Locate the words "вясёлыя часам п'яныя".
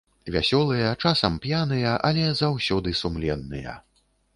0.35-1.95